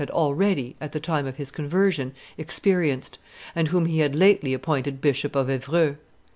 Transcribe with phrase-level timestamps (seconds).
[0.01, 3.19] had already, at the time of his conversion, experienced,
[3.53, 5.95] and whom he had lately appointed Bishop of Evreux.